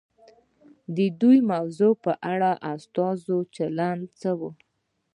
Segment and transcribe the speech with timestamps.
[0.95, 4.41] د دې موضوع په اړه د استازو چلند څه و؟